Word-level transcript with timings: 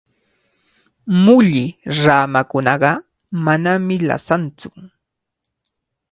Mulli 1.25 1.65
ramakunaqa 2.01 2.91
manami 3.43 3.95
lasantsu. 4.07 4.69